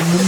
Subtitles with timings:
[0.00, 0.27] in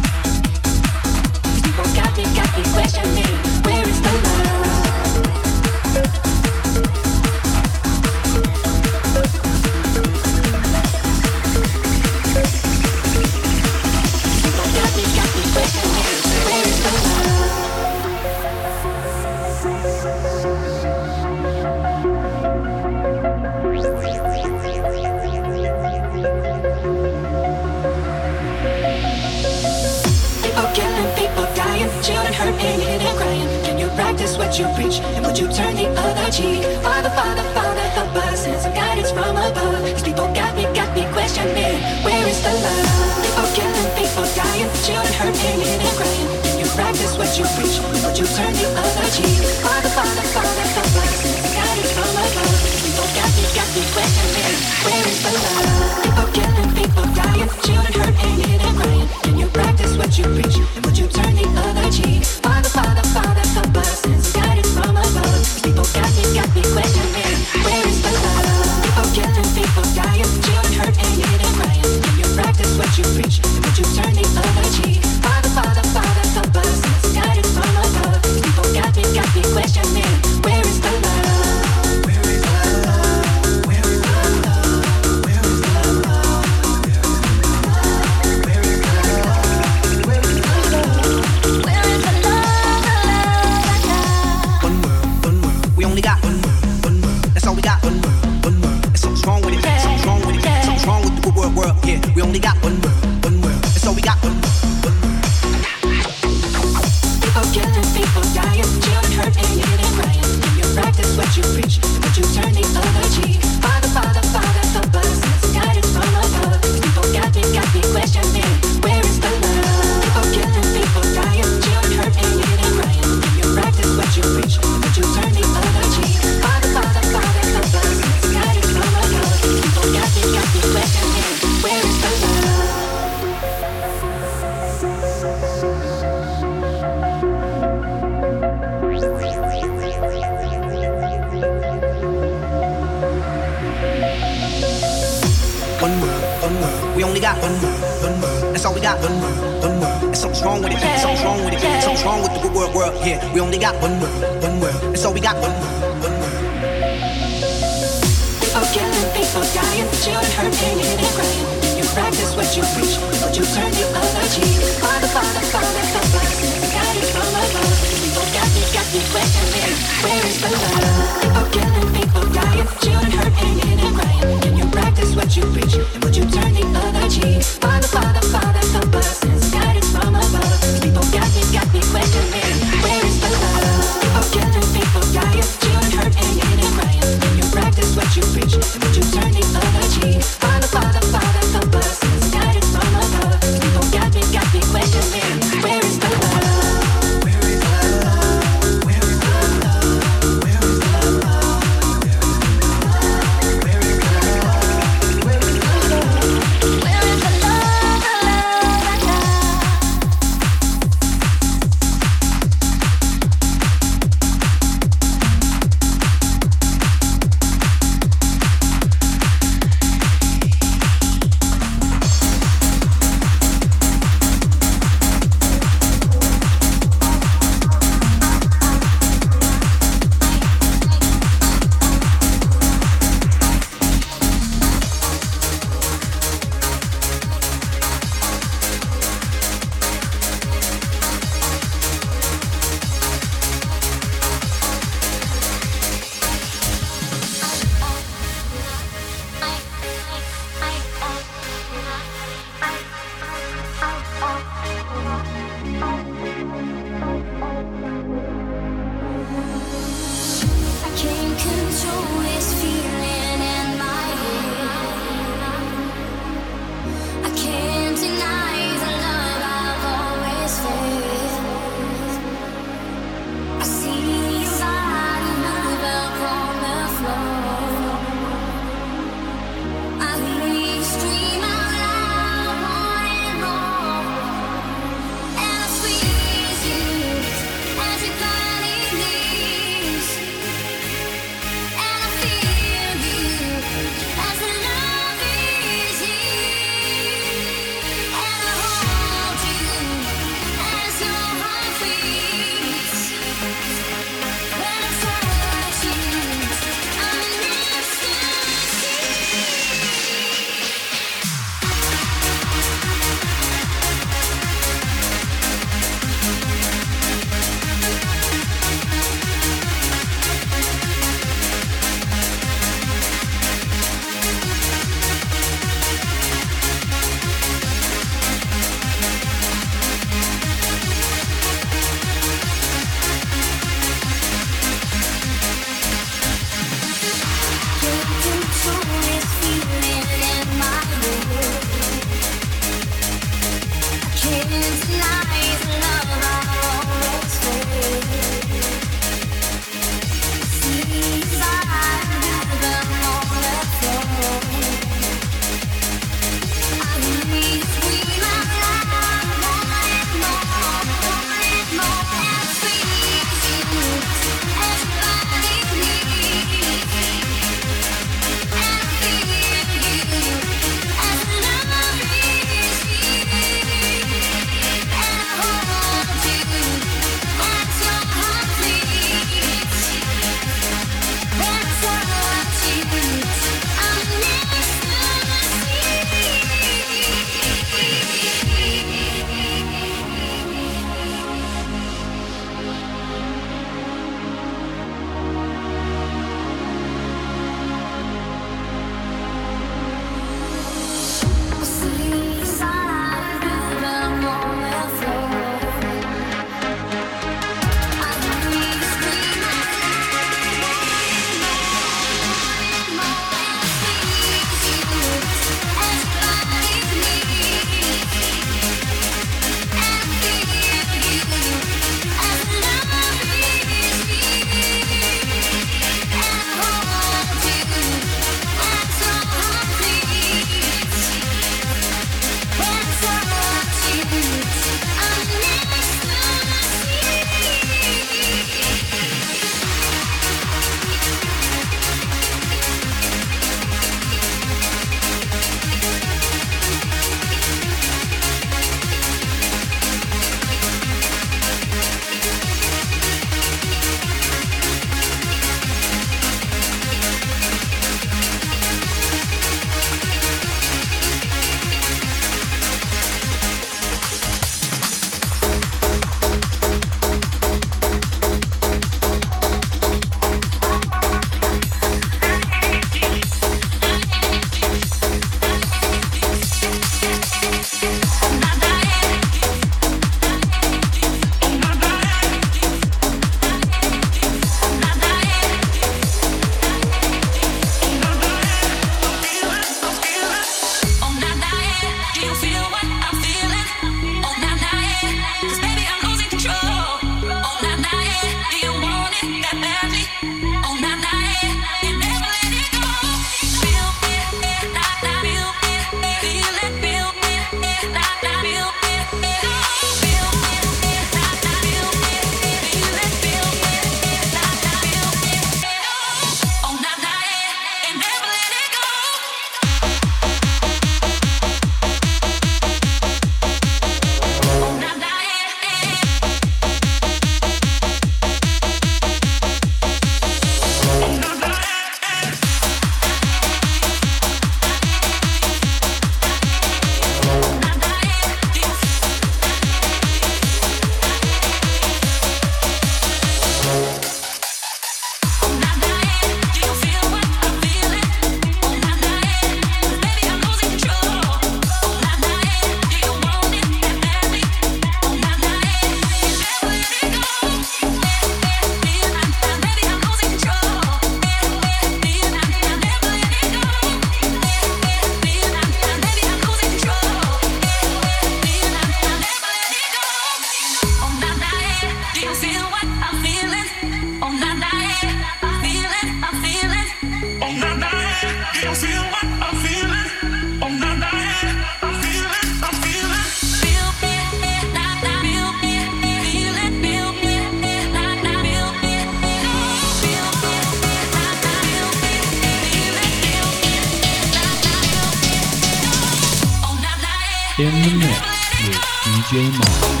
[599.31, 600.00] DJ Mark.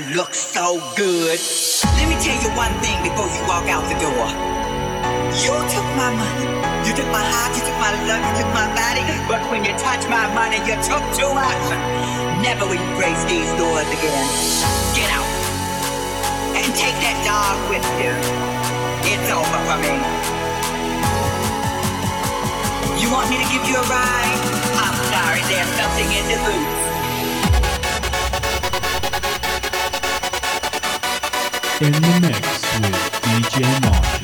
[0.00, 0.16] Mister.
[0.16, 1.38] Looks so good.
[1.96, 4.28] Let me tell you one thing before you walk out the door.
[5.36, 6.48] You took my money.
[6.86, 9.04] You took my heart, you took my love, you took my body.
[9.28, 11.64] But when you touch my money, you took too much.
[12.42, 14.26] Never will you grace these doors again.
[14.96, 15.28] Get out.
[16.56, 18.12] And take that dog with you.
[19.08, 19.94] It's over for me.
[23.00, 24.40] You want me to give you a ride?
[24.78, 26.81] I'm sorry, there's something in the boots.
[31.82, 34.21] In the mix with DJ Marshall.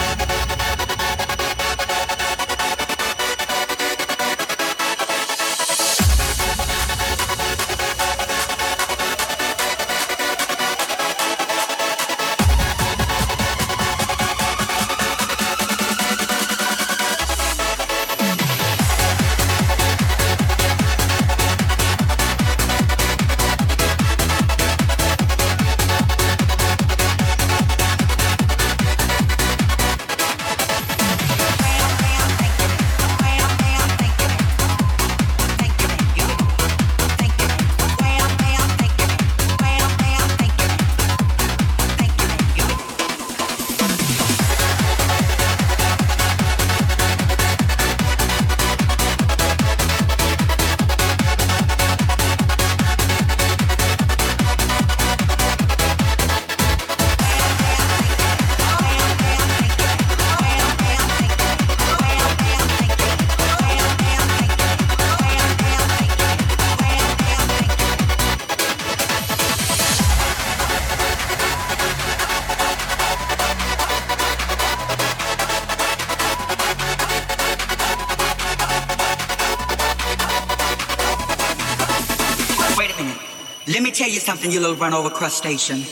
[84.48, 85.84] Tell you little run over crustacean.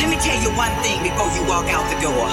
[0.00, 2.24] Let me tell you one thing before you walk out the door.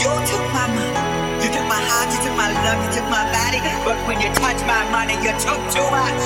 [0.00, 1.44] You took my money.
[1.44, 3.60] You took my heart, you took my love, you took my body.
[3.84, 6.22] But when you touch my money, you took too much.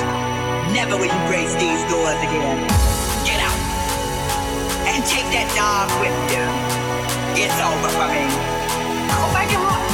[0.70, 2.62] Never will you grace these doors again.
[3.26, 3.58] Get out.
[4.94, 6.46] And take that dog with you.
[7.42, 8.22] It's over for me.
[9.10, 9.87] Go back your heart.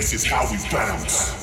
[0.00, 1.39] This is how we bounce.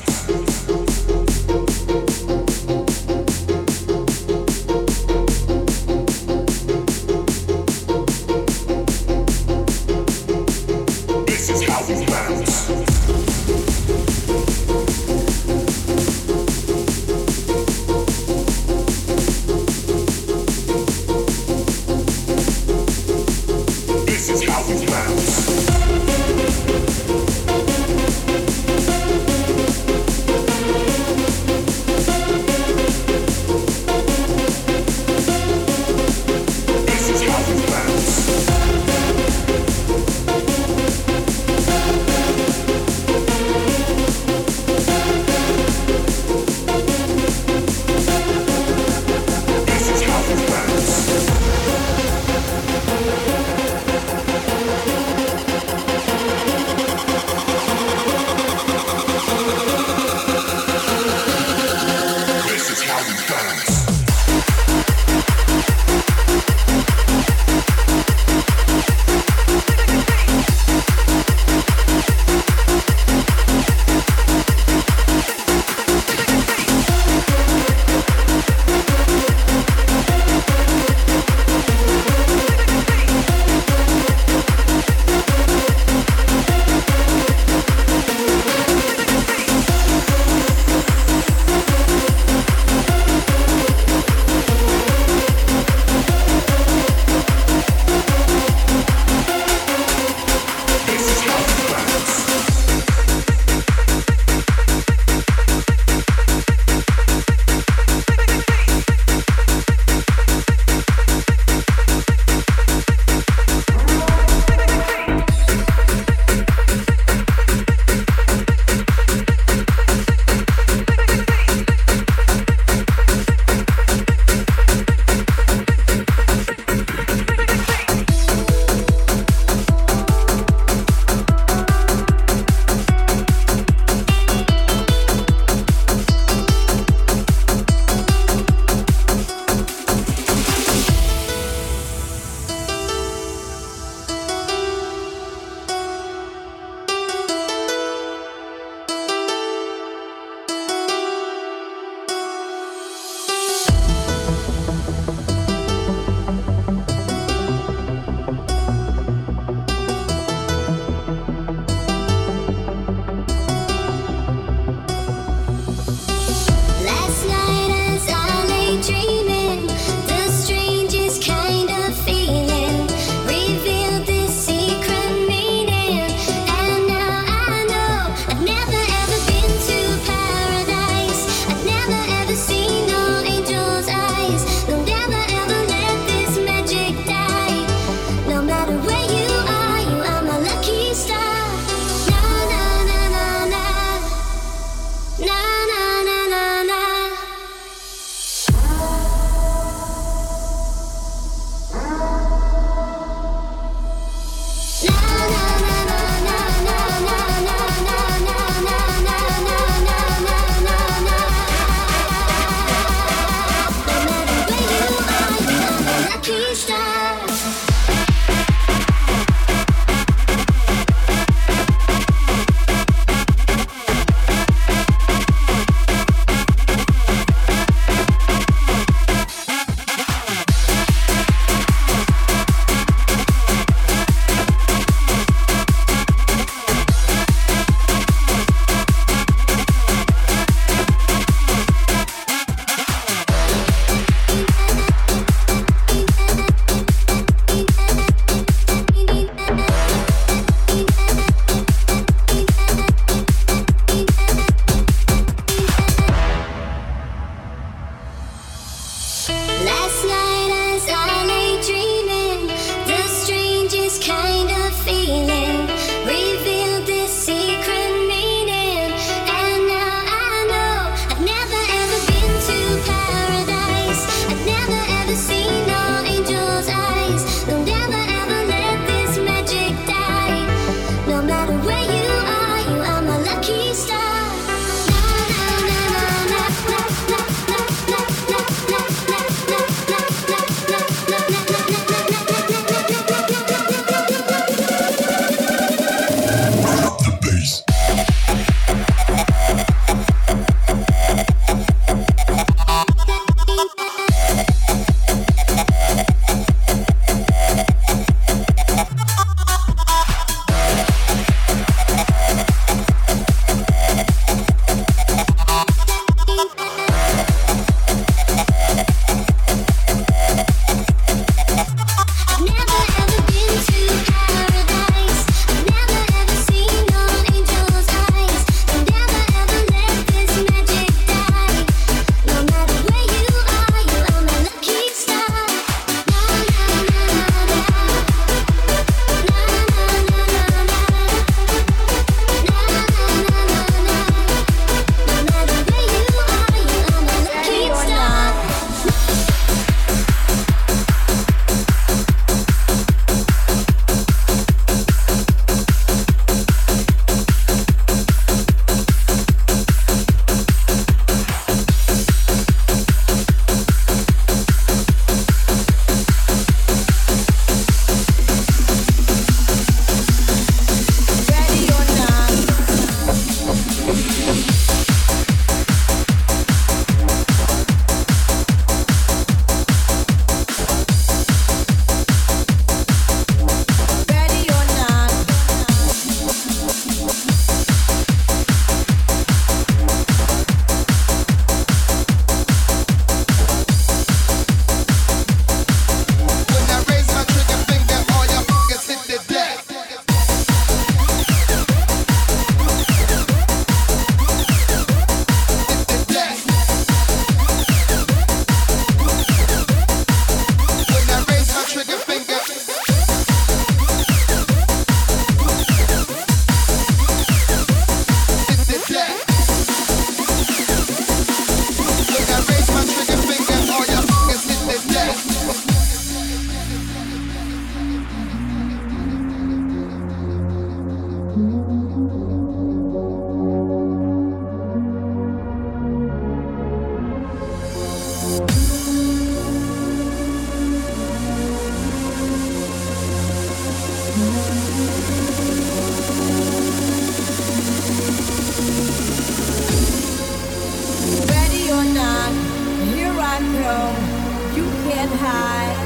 [454.89, 455.77] can hide,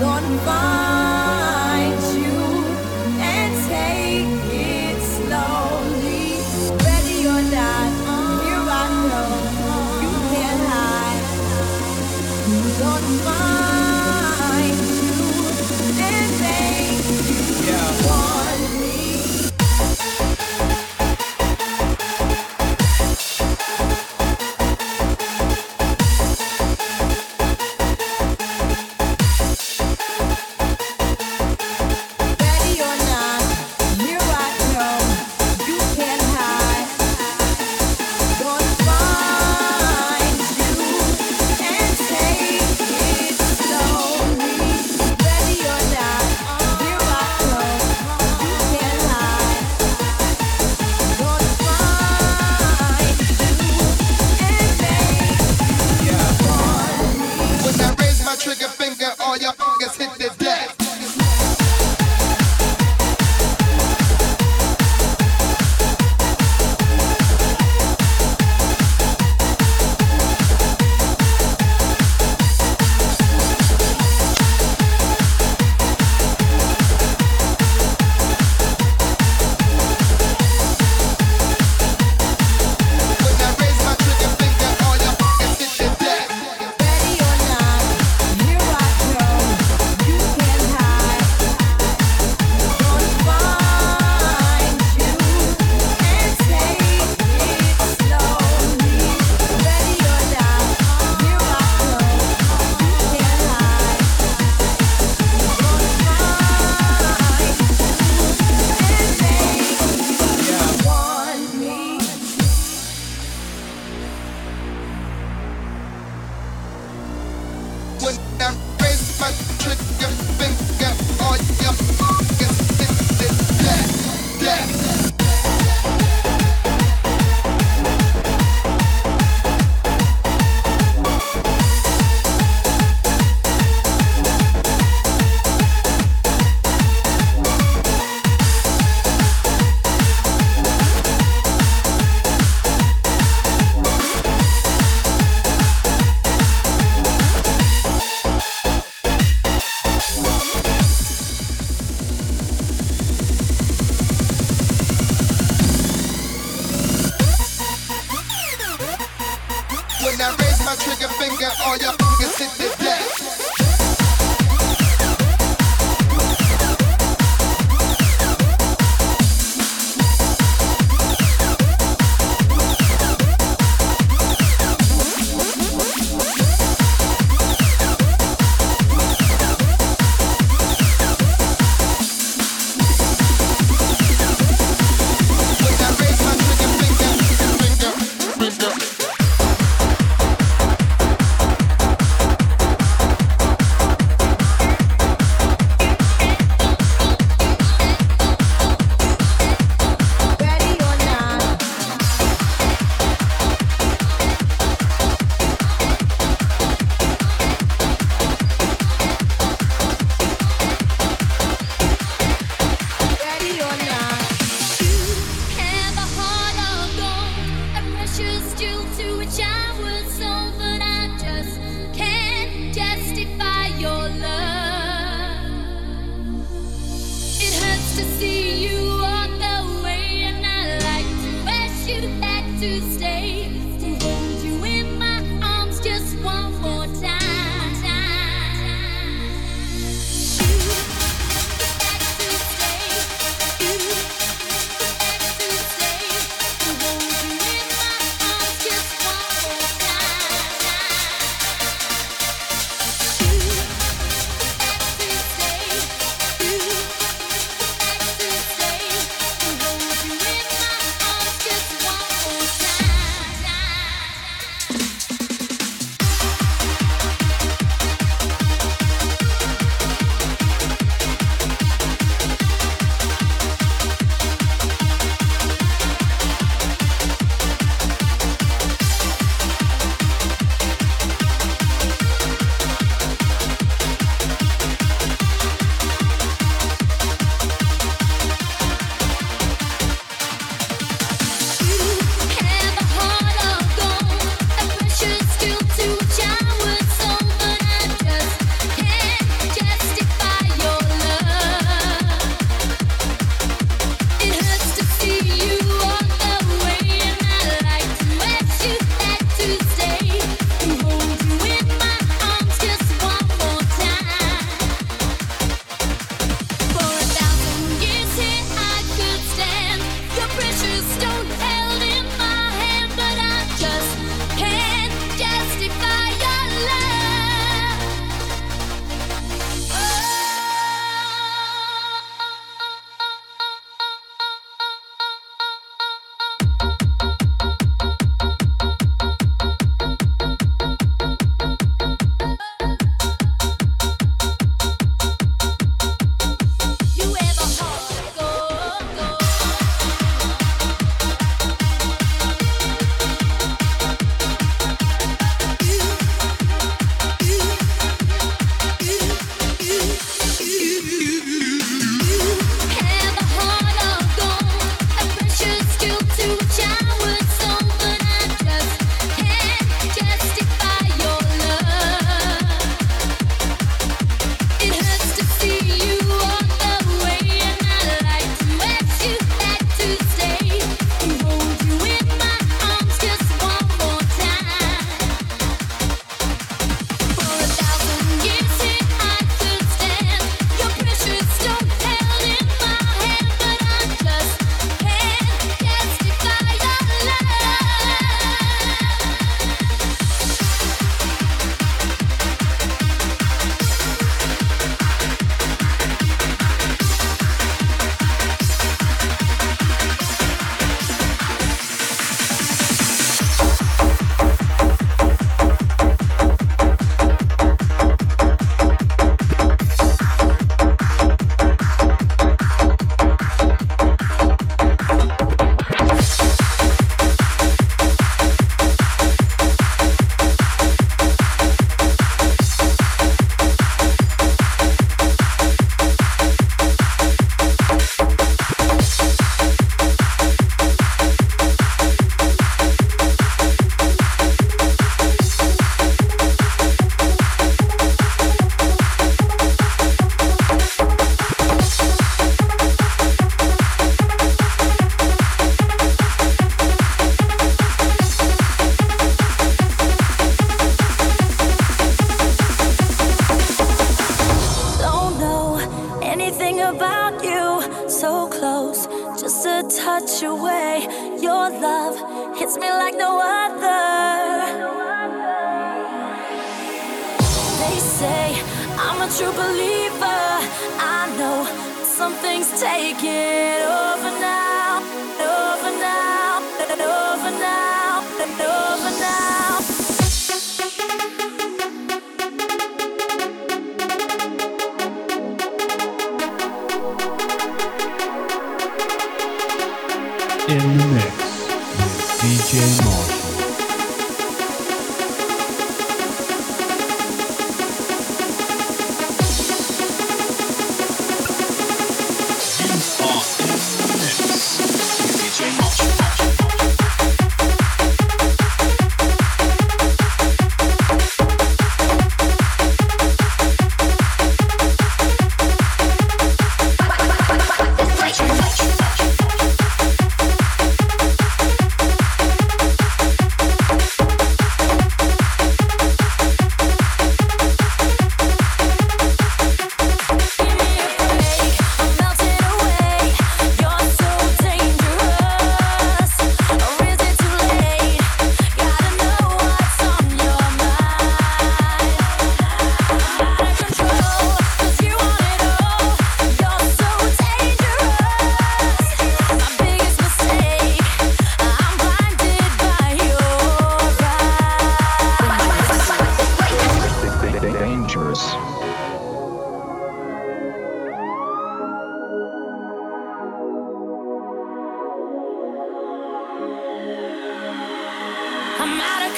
[0.00, 2.40] Lord, find you
[3.34, 6.38] and take it slowly.
[6.86, 7.90] Ready or not,
[8.44, 8.86] here I.
[10.04, 11.24] You can hide,
[13.24, 13.57] find.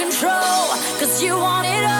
[0.01, 0.66] Control,
[0.98, 1.99] cause you want it all.